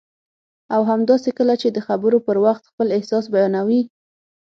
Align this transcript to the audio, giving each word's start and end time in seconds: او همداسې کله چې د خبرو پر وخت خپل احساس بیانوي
او 0.75 0.81
همداسې 0.91 1.29
کله 1.37 1.53
چې 1.61 1.67
د 1.71 1.77
خبرو 1.87 2.17
پر 2.27 2.37
وخت 2.45 2.63
خپل 2.71 2.87
احساس 2.97 3.25
بیانوي 3.33 3.81